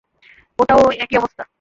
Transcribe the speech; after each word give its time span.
এটাও 0.59 0.79
ঐ 0.83 0.89
একই 1.03 1.15
অবস্থা। 1.17 1.43